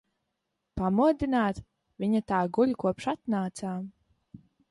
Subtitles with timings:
[0.79, 1.59] Pamodināt?
[2.05, 3.87] Viņa tā guļ, kopš atnācām.